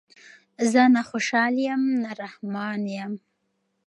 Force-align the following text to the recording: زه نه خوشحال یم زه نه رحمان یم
زه 0.71 0.81
نه 0.95 1.01
خوشحال 1.09 1.55
یم 1.67 1.81
زه 1.91 1.95
نه 2.03 2.11
رحمان 2.21 2.81
یم 2.95 3.13